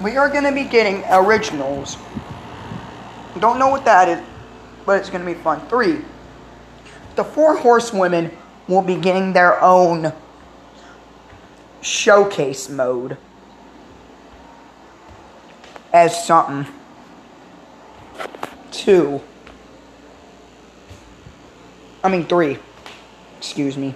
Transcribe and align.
We 0.00 0.16
are 0.16 0.30
gonna 0.30 0.52
be 0.52 0.64
getting 0.64 1.04
originals. 1.10 1.98
Don't 3.38 3.58
know 3.58 3.68
what 3.68 3.84
that 3.84 4.08
is, 4.08 4.20
but 4.86 4.98
it's 4.98 5.10
gonna 5.10 5.26
be 5.26 5.34
fun. 5.34 5.60
Three. 5.68 6.02
The 7.16 7.24
four 7.24 7.56
horsewomen 7.56 8.30
will 8.66 8.80
be 8.80 8.96
getting 8.96 9.34
their 9.34 9.62
own 9.62 10.12
showcase 11.82 12.70
mode 12.70 13.18
as 15.92 16.26
something. 16.26 16.72
Two. 18.70 19.20
I 22.02 22.08
mean 22.08 22.24
three. 22.24 22.58
Excuse 23.36 23.76
me. 23.76 23.94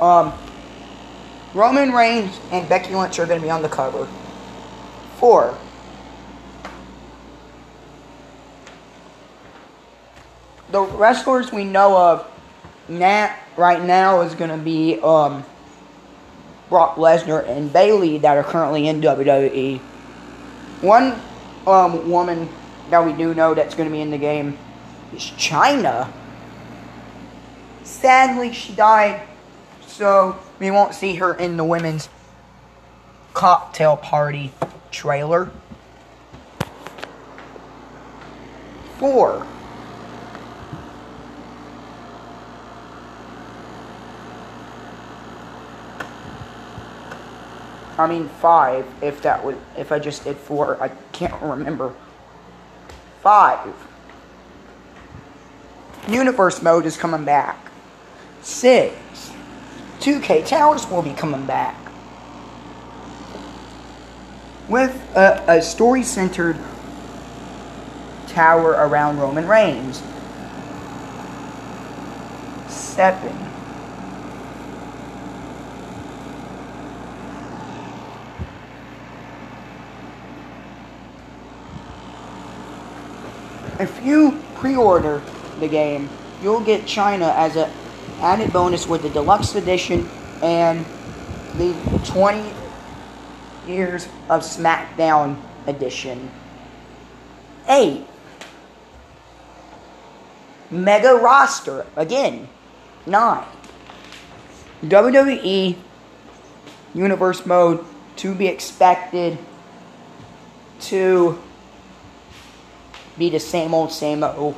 Um 0.00 0.32
Roman 1.52 1.90
Reigns 1.90 2.38
and 2.52 2.68
Becky 2.68 2.94
Lynch 2.94 3.18
are 3.18 3.26
gonna 3.26 3.40
be 3.40 3.50
on 3.50 3.62
the 3.62 3.68
cover. 3.68 4.06
Four. 5.18 5.58
The 10.70 10.80
wrestlers 10.80 11.50
we 11.50 11.64
know 11.64 11.96
of 11.96 12.30
now, 12.88 13.34
right 13.56 13.82
now 13.82 14.20
is 14.20 14.36
going 14.36 14.50
to 14.50 14.56
be 14.56 15.00
um, 15.00 15.44
Brock 16.68 16.94
Lesnar 16.96 17.48
and 17.48 17.72
Bayley 17.72 18.18
that 18.18 18.36
are 18.36 18.44
currently 18.44 18.86
in 18.86 19.00
WWE. 19.00 19.80
One 20.82 21.20
um, 21.66 22.08
woman 22.08 22.48
that 22.90 23.04
we 23.04 23.12
do 23.12 23.34
know 23.34 23.54
that's 23.54 23.74
going 23.74 23.88
to 23.88 23.92
be 23.92 24.00
in 24.00 24.12
the 24.12 24.18
game 24.18 24.56
is 25.12 25.22
Chyna. 25.22 26.12
Sadly, 27.82 28.52
she 28.52 28.72
died, 28.72 29.26
so 29.84 30.38
we 30.60 30.70
won't 30.70 30.94
see 30.94 31.16
her 31.16 31.34
in 31.34 31.56
the 31.56 31.64
women's 31.64 32.08
cocktail 33.34 33.96
party 33.96 34.52
trailer. 34.90 35.50
Four. 38.98 39.46
I 47.98 48.06
mean 48.06 48.28
five, 48.28 48.86
if 49.02 49.22
that 49.22 49.44
would, 49.44 49.58
if 49.76 49.90
I 49.90 49.98
just 49.98 50.22
did 50.22 50.36
four, 50.36 50.80
I 50.80 50.88
can't 51.12 51.40
remember. 51.42 51.92
Five. 53.22 53.74
Universe 56.08 56.62
mode 56.62 56.86
is 56.86 56.96
coming 56.96 57.24
back. 57.24 57.58
Six. 58.40 59.32
2K 60.00 60.46
Towers 60.46 60.88
will 60.88 61.02
be 61.02 61.12
coming 61.12 61.44
back. 61.44 61.76
With 64.68 64.94
a, 65.16 65.44
a 65.48 65.62
story 65.62 66.02
centered 66.02 66.58
tower 68.26 68.72
around 68.72 69.18
Roman 69.18 69.48
Reigns. 69.48 70.02
Seven. 72.68 73.48
If 83.80 84.04
you 84.04 84.42
pre-order 84.56 85.22
the 85.60 85.68
game, 85.68 86.08
you'll 86.42 86.60
get 86.60 86.82
Chyna 86.82 87.32
as 87.34 87.56
a 87.56 87.72
added 88.20 88.52
bonus 88.52 88.88
with 88.88 89.02
the 89.02 89.10
deluxe 89.10 89.54
edition 89.54 90.08
and 90.42 90.84
the 91.54 91.74
20 92.04 92.52
years 93.68 94.06
of 94.28 94.42
SmackDown 94.42 95.40
edition. 95.66 96.30
8. 97.68 98.04
Mega 100.70 101.14
roster 101.14 101.86
again. 101.96 102.48
9. 103.06 103.44
WWE 104.84 105.76
Universe 106.94 107.44
mode 107.44 107.84
to 108.16 108.34
be 108.34 108.46
expected 108.46 109.38
to 110.80 111.38
be 113.18 113.30
the 113.30 113.40
same 113.40 113.74
old, 113.74 113.92
same 113.92 114.22
old, 114.24 114.56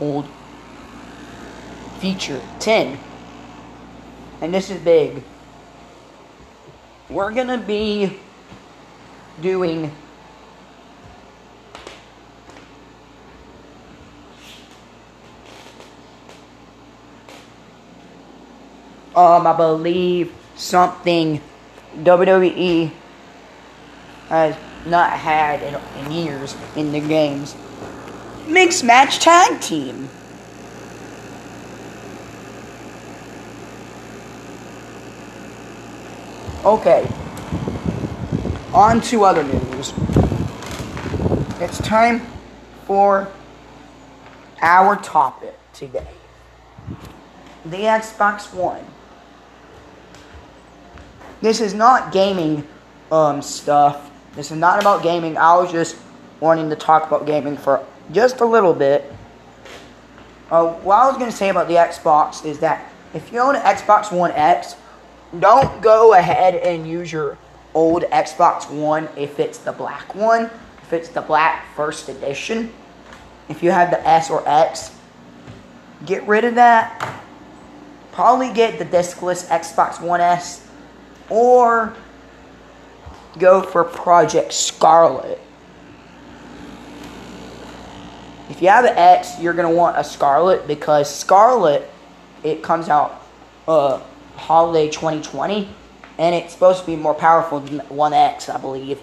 old 0.00 0.26
feature. 1.98 2.40
10. 2.58 2.98
And 4.40 4.54
this 4.54 4.70
is 4.70 4.80
big. 4.80 5.22
We're 7.10 7.32
going 7.32 7.48
to 7.48 7.58
be 7.58 8.16
doing 9.42 9.90
um 19.16 19.46
I 19.46 19.56
believe 19.56 20.32
something 20.54 21.40
WWE 21.96 22.92
has 24.28 24.56
not 24.86 25.10
had 25.10 25.62
in, 25.62 26.04
in 26.04 26.12
years 26.12 26.54
in 26.76 26.92
the 26.92 27.00
games. 27.00 27.56
Mixed 28.46 28.84
match 28.84 29.18
tag 29.18 29.60
team. 29.60 30.08
Okay. 36.64 37.08
On 38.74 39.00
to 39.00 39.24
other 39.24 39.42
news. 39.42 39.94
It's 41.58 41.78
time 41.78 42.20
for 42.84 43.28
our 44.60 44.96
topic 44.96 45.58
today. 45.72 46.06
The 47.64 47.78
Xbox 47.78 48.52
One. 48.52 48.84
This 51.40 51.62
is 51.62 51.72
not 51.72 52.12
gaming 52.12 52.68
um, 53.10 53.40
stuff. 53.40 54.10
This 54.34 54.50
is 54.50 54.58
not 54.58 54.80
about 54.80 55.02
gaming. 55.02 55.38
I 55.38 55.56
was 55.56 55.72
just 55.72 55.96
wanting 56.40 56.68
to 56.68 56.76
talk 56.76 57.06
about 57.06 57.24
gaming 57.24 57.56
for 57.56 57.82
just 58.12 58.40
a 58.40 58.44
little 58.44 58.74
bit. 58.74 59.10
Uh, 60.50 60.66
what 60.74 60.96
I 60.96 61.06
was 61.06 61.16
going 61.16 61.30
to 61.30 61.36
say 61.36 61.48
about 61.48 61.68
the 61.68 61.74
Xbox 61.74 62.44
is 62.44 62.58
that 62.58 62.92
if 63.14 63.32
you 63.32 63.38
own 63.38 63.56
an 63.56 63.62
Xbox 63.62 64.12
One 64.12 64.32
X, 64.32 64.74
don't 65.38 65.80
go 65.80 66.14
ahead 66.14 66.56
and 66.56 66.88
use 66.88 67.12
your 67.12 67.38
old 67.74 68.02
Xbox 68.04 68.68
One 68.70 69.08
if 69.16 69.38
it's 69.38 69.58
the 69.58 69.72
black 69.72 70.14
one, 70.14 70.50
if 70.82 70.92
it's 70.92 71.08
the 71.08 71.20
black 71.20 71.66
first 71.76 72.08
edition. 72.08 72.72
If 73.48 73.62
you 73.62 73.70
have 73.70 73.90
the 73.90 74.06
S 74.06 74.30
or 74.30 74.46
X, 74.48 74.94
get 76.06 76.26
rid 76.26 76.44
of 76.44 76.56
that. 76.56 77.22
Probably 78.12 78.52
get 78.52 78.78
the 78.78 78.84
discless 78.84 79.46
Xbox 79.48 80.00
One 80.00 80.20
S 80.20 80.66
or 81.28 81.94
go 83.38 83.62
for 83.62 83.84
Project 83.84 84.52
Scarlett. 84.52 85.40
If 88.48 88.60
you 88.60 88.68
have 88.68 88.84
an 88.84 88.96
X, 88.96 89.38
you're 89.40 89.54
gonna 89.54 89.70
want 89.70 89.96
a 89.96 90.02
Scarlett 90.02 90.66
because 90.66 91.12
Scarlett 91.12 91.88
it 92.42 92.62
comes 92.62 92.88
out 92.88 93.22
uh, 93.68 94.00
holiday 94.40 94.88
2020, 94.88 95.68
and 96.18 96.34
it's 96.34 96.52
supposed 96.52 96.80
to 96.80 96.86
be 96.86 96.96
more 96.96 97.14
powerful 97.14 97.60
than 97.60 97.80
1X, 97.80 98.52
I 98.52 98.58
believe. 98.58 99.00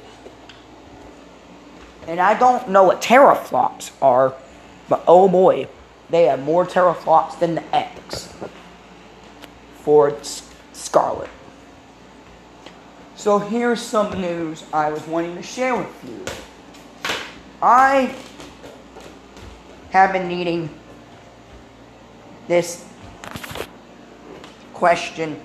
And 2.08 2.20
I 2.20 2.38
don't 2.38 2.70
know 2.70 2.84
what 2.84 3.02
teraflops 3.02 3.92
are, 4.02 4.34
but 4.90 5.04
oh 5.08 5.28
boy, 5.28 5.68
they 6.10 6.24
have 6.26 6.42
more 6.42 6.66
teraflops 6.66 7.38
than 7.40 7.56
the 7.56 7.76
X 7.76 8.34
for 9.76 10.16
Scarlett. 10.74 11.30
So 13.16 13.40
here's 13.40 13.82
some 13.82 14.22
news 14.22 14.64
I 14.72 14.90
was 14.90 15.06
wanting 15.08 15.36
to 15.36 15.44
share 15.44 15.76
with 15.76 16.04
you. 16.08 16.24
I 17.62 18.16
have 19.92 20.14
been 20.14 20.28
needing 20.28 20.70
this 22.48 22.87
question 24.78 25.40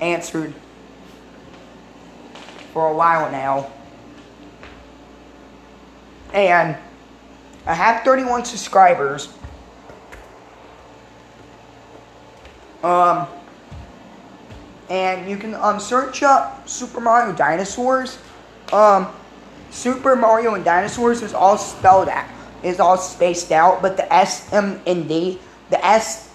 answered 0.00 0.54
for 2.72 2.88
a 2.88 2.94
while 2.94 3.30
now. 3.30 3.70
And 6.32 6.74
I 7.66 7.74
have 7.74 8.02
31 8.02 8.46
subscribers. 8.46 9.28
Um, 12.82 13.26
and 14.88 15.28
you 15.28 15.36
can 15.36 15.54
um, 15.54 15.78
search 15.78 16.22
up 16.22 16.66
Super 16.66 17.00
Mario 17.00 17.34
Dinosaurs. 17.34 18.18
Um, 18.72 19.08
Super 19.70 20.16
Mario 20.16 20.54
and 20.54 20.64
Dinosaurs 20.64 21.20
is 21.20 21.34
all 21.34 21.58
spelled 21.58 22.08
out, 22.08 22.28
is 22.62 22.80
all 22.80 22.96
spaced 22.96 23.52
out, 23.52 23.82
but 23.82 23.98
the 23.98 24.10
S 24.10 24.50
M 24.52 24.80
N 24.86 25.06
D, 25.06 25.38
the 25.68 25.84
S 25.84 26.25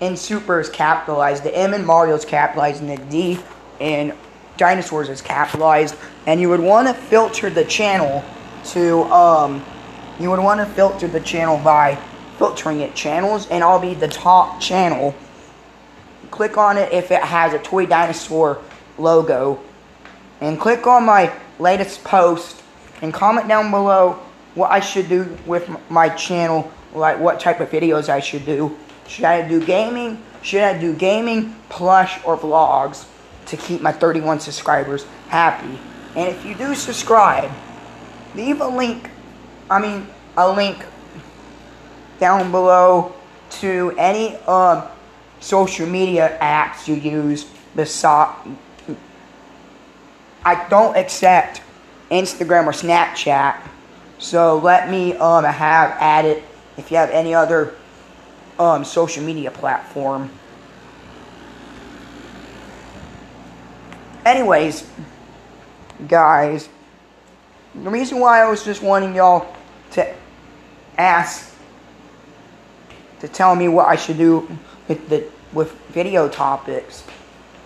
in 0.00 0.16
Super 0.16 0.60
is 0.60 0.68
capitalized, 0.68 1.42
the 1.42 1.56
M 1.56 1.74
in 1.74 1.84
Mario 1.84 2.14
is 2.14 2.24
capitalized, 2.24 2.82
and 2.82 2.90
the 2.90 3.02
D 3.10 3.38
in 3.80 4.14
Dinosaurs 4.56 5.08
is 5.08 5.22
capitalized. 5.22 5.96
And 6.26 6.40
you 6.40 6.48
would 6.48 6.60
want 6.60 6.88
to 6.88 6.94
filter 6.94 7.50
the 7.50 7.64
channel 7.64 8.24
to, 8.66 9.02
um, 9.04 9.64
you 10.18 10.30
would 10.30 10.40
want 10.40 10.60
to 10.60 10.66
filter 10.66 11.08
the 11.08 11.20
channel 11.20 11.58
by 11.58 11.98
filtering 12.38 12.80
it 12.80 12.94
channels, 12.94 13.48
and 13.48 13.64
I'll 13.64 13.80
be 13.80 13.94
the 13.94 14.08
top 14.08 14.60
channel. 14.60 15.14
Click 16.30 16.58
on 16.58 16.76
it 16.76 16.92
if 16.92 17.10
it 17.10 17.22
has 17.22 17.54
a 17.54 17.58
Toy 17.58 17.86
Dinosaur 17.86 18.60
logo, 18.98 19.60
and 20.40 20.60
click 20.60 20.86
on 20.86 21.04
my 21.04 21.32
latest 21.58 22.04
post, 22.04 22.62
and 23.00 23.14
comment 23.14 23.48
down 23.48 23.70
below 23.70 24.18
what 24.54 24.70
I 24.70 24.80
should 24.80 25.08
do 25.08 25.36
with 25.46 25.70
my 25.90 26.08
channel, 26.10 26.70
like 26.94 27.18
what 27.18 27.40
type 27.40 27.60
of 27.60 27.70
videos 27.70 28.08
I 28.08 28.20
should 28.20 28.44
do. 28.44 28.76
Should 29.08 29.24
I 29.24 29.46
do 29.46 29.64
gaming? 29.64 30.22
Should 30.42 30.62
I 30.62 30.78
do 30.78 30.94
gaming, 30.94 31.56
plush, 31.68 32.20
or 32.24 32.36
vlogs 32.36 33.06
to 33.46 33.56
keep 33.56 33.80
my 33.80 33.92
31 33.92 34.40
subscribers 34.40 35.04
happy? 35.28 35.78
And 36.14 36.28
if 36.28 36.44
you 36.44 36.54
do 36.54 36.74
subscribe, 36.74 37.50
leave 38.34 38.60
a 38.60 38.68
link, 38.68 39.10
I 39.70 39.80
mean, 39.80 40.06
a 40.36 40.50
link 40.50 40.84
down 42.18 42.50
below 42.50 43.14
to 43.50 43.94
any 43.98 44.36
um, 44.46 44.84
social 45.40 45.86
media 45.86 46.38
apps 46.40 46.88
you 46.88 46.94
use 46.94 47.46
besides 47.74 48.36
I 50.44 50.68
don't 50.68 50.96
accept 50.96 51.60
Instagram 52.08 52.66
or 52.66 52.72
Snapchat. 52.72 53.60
So 54.18 54.58
let 54.58 54.88
me 54.88 55.14
um, 55.16 55.42
have 55.42 55.90
added 55.98 56.42
if 56.76 56.92
you 56.92 56.98
have 56.98 57.10
any 57.10 57.34
other 57.34 57.74
um, 58.58 58.84
social 58.84 59.22
media 59.22 59.50
platform. 59.50 60.30
Anyways, 64.24 64.88
guys, 66.08 66.68
the 67.74 67.90
reason 67.90 68.18
why 68.18 68.42
I 68.42 68.48
was 68.48 68.64
just 68.64 68.82
wanting 68.82 69.14
y'all 69.14 69.54
to 69.92 70.14
ask 70.98 71.54
to 73.20 73.28
tell 73.28 73.54
me 73.54 73.68
what 73.68 73.86
I 73.86 73.96
should 73.96 74.18
do 74.18 74.48
with 74.88 75.08
the 75.08 75.24
with 75.52 75.72
video 75.88 76.28
topics 76.28 77.04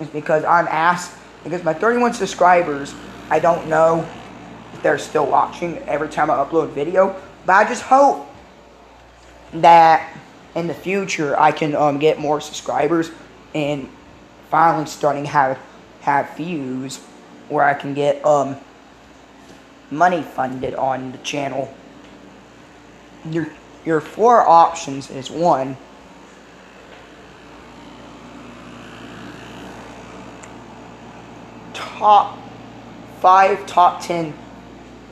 is 0.00 0.08
because 0.08 0.44
I'm 0.44 0.69
asked 0.69 1.12
because 1.44 1.64
my 1.64 1.72
31 1.72 2.14
subscribers 2.14 2.94
I 3.31 3.38
don't 3.38 3.69
know 3.69 4.06
if 4.72 4.82
they're 4.82 4.98
still 4.98 5.26
watching 5.26 5.78
every 5.81 6.08
time 6.08 6.31
I 6.31 6.34
upload 6.34 6.70
video 6.70 7.20
but 7.46 7.54
I 7.54 7.64
just 7.69 7.82
hope 7.82 8.28
that 9.54 10.16
in 10.55 10.67
the 10.67 10.75
future 10.75 11.38
I 11.38 11.52
can 11.52 11.75
um, 11.75 11.99
get 11.99 12.19
more 12.19 12.41
subscribers 12.41 13.11
and 13.55 13.88
finally 14.50 14.87
starting 14.87 15.25
have 15.26 15.58
have 16.00 16.37
views 16.37 16.99
where 17.49 17.64
I 17.64 17.75
can 17.75 17.94
get 17.94 18.25
um 18.25 18.56
money 19.91 20.23
funded 20.23 20.75
on 20.75 21.12
the 21.12 21.19
channel. 21.19 21.73
Your 23.29 23.49
your 23.85 24.00
four 24.00 24.47
options 24.47 25.11
is 25.11 25.31
one 25.31 25.76
top 31.75 32.38
five 33.20 33.67
top 33.67 34.00
ten 34.02 34.35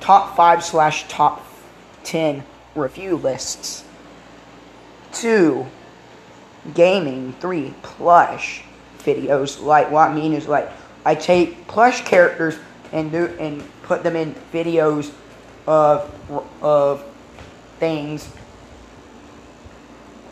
top 0.01 0.37
five 0.37 0.65
slash 0.65 1.07
top 1.09 1.47
ten 2.03 2.45
review 2.75 3.17
lists 3.17 3.85
two 5.13 5.67
gaming 6.75 7.35
three 7.41 7.75
plush 7.83 8.63
videos. 8.99 9.63
Like 9.63 9.91
what 9.91 10.11
I 10.11 10.15
mean 10.15 10.33
is 10.33 10.49
like 10.49 10.71
I 11.05 11.15
take 11.15 11.67
plush 11.67 12.05
characters 12.05 12.59
and 12.93 13.11
do 13.11 13.27
and 13.39 13.63
put 13.83 14.03
them 14.03 14.17
in 14.17 14.35
videos 14.53 15.13
of 15.67 16.13
of 16.63 17.05
things 17.79 18.29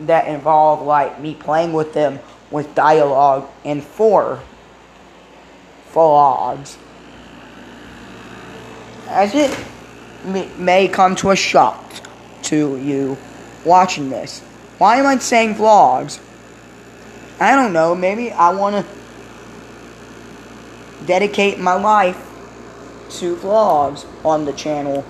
that 0.01 0.27
involve 0.27 0.85
like 0.85 1.19
me 1.19 1.33
playing 1.33 1.73
with 1.73 1.93
them 1.93 2.19
with 2.51 2.73
dialogue 2.75 3.49
and 3.65 3.83
four 3.83 4.41
vlogs. 5.91 6.77
As 9.07 9.33
it 9.33 9.57
may 10.57 10.87
come 10.87 11.15
to 11.17 11.31
a 11.31 11.35
shock 11.35 11.83
to 12.43 12.77
you 12.77 13.17
watching 13.65 14.09
this 14.09 14.41
why 14.77 14.97
am 14.97 15.05
I 15.05 15.17
saying 15.17 15.55
vlogs? 15.55 16.19
I 17.39 17.55
don't 17.55 17.73
know. 17.73 17.95
Maybe 17.95 18.31
I 18.31 18.51
want 18.53 18.75
to 18.75 18.85
dedicate 21.05 21.59
my 21.59 21.73
life 21.73 22.17
to 23.09 23.35
vlogs 23.37 24.05
on 24.25 24.45
the 24.45 24.53
channel. 24.53 25.05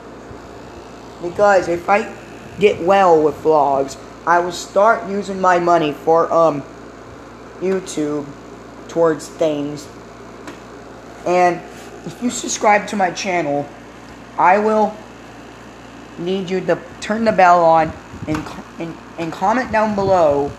Because 1.22 1.68
if 1.68 1.89
I 1.89 2.13
get 2.60 2.82
well 2.82 3.22
with 3.22 3.36
vlogs, 3.36 3.98
I 4.25 4.39
will 4.39 4.51
start 4.51 5.10
using 5.10 5.39
my 5.42 5.60
money 5.60 5.94
for 5.94 6.32
um 6.32 6.63
YouTube 7.60 8.25
towards 8.88 9.27
things. 9.27 9.88
And 11.25 11.62
if 12.06 12.22
you 12.22 12.30
subscribe 12.30 12.88
to 12.89 12.96
my 12.96 13.12
channel, 13.12 13.68
I 14.38 14.60
will 14.60 14.96
need 16.18 16.50
you 16.50 16.62
to 16.62 16.80
turn 17.01 17.25
the 17.25 17.32
bell 17.32 17.63
on 17.63 17.92
and, 18.27 18.46
and, 18.79 18.96
and 19.17 19.31
comment 19.31 19.72
down 19.72 19.96
below 19.96 20.50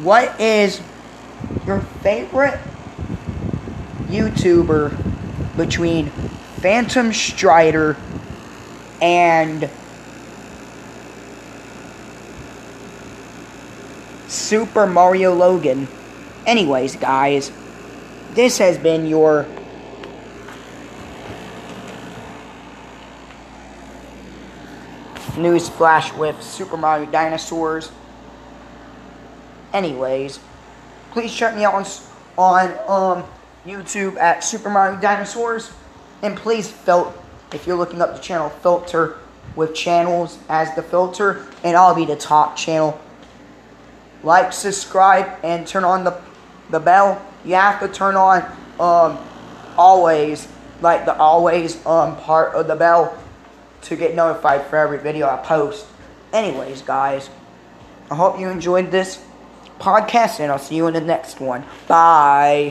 what 0.00 0.40
is 0.40 0.80
your 1.66 1.80
favorite 2.02 2.58
YouTuber 4.08 5.56
between 5.56 6.10
Phantom 6.60 7.12
Strider 7.12 7.96
and 9.00 9.68
Super 14.26 14.86
Mario 14.86 15.34
Logan. 15.34 15.88
Anyways, 16.46 16.96
guys, 16.96 17.52
this 18.32 18.58
has 18.58 18.78
been 18.78 19.06
your 19.06 19.46
news 25.40 25.68
flash 25.68 26.12
with 26.14 26.40
Super 26.42 26.76
Mario 26.76 27.10
Dinosaurs. 27.10 27.90
Anyways, 29.72 30.40
please 31.12 31.34
check 31.34 31.56
me 31.56 31.64
out 31.64 31.74
on, 31.74 31.86
on 32.36 33.18
um, 33.18 33.24
YouTube 33.64 34.16
at 34.16 34.44
Super 34.44 34.70
Mario 34.70 35.00
Dinosaurs. 35.00 35.72
And 36.22 36.36
please, 36.36 36.70
fil- 36.70 37.14
if 37.52 37.66
you're 37.66 37.76
looking 37.76 38.02
up 38.02 38.14
the 38.14 38.20
channel, 38.20 38.48
filter 38.48 39.18
with 39.56 39.74
channels 39.74 40.38
as 40.48 40.74
the 40.74 40.82
filter, 40.82 41.46
and 41.64 41.76
I'll 41.76 41.94
be 41.94 42.04
the 42.04 42.16
top 42.16 42.56
channel. 42.56 43.00
Like, 44.22 44.52
subscribe, 44.52 45.38
and 45.42 45.66
turn 45.66 45.84
on 45.84 46.04
the, 46.04 46.20
the 46.70 46.78
bell. 46.78 47.20
You 47.44 47.54
have 47.54 47.80
to 47.80 47.88
turn 47.88 48.16
on 48.16 48.42
um, 48.78 49.18
always, 49.76 50.46
like 50.82 51.06
the 51.06 51.16
always 51.16 51.84
um, 51.86 52.16
part 52.18 52.54
of 52.54 52.66
the 52.66 52.76
bell 52.76 53.19
to 53.82 53.96
get 53.96 54.14
notified 54.14 54.66
for 54.66 54.76
every 54.76 54.98
video 54.98 55.28
I 55.28 55.36
post. 55.38 55.86
Anyways, 56.32 56.82
guys, 56.82 57.30
I 58.10 58.14
hope 58.14 58.38
you 58.38 58.48
enjoyed 58.48 58.90
this. 58.90 59.22
podcast, 59.80 60.40
and 60.40 60.52
I'll 60.52 60.58
see 60.58 60.76
you 60.76 60.86
in 60.88 60.94
the 60.94 61.00
next 61.00 61.40
one. 61.40 61.64
Bye. 61.88 62.68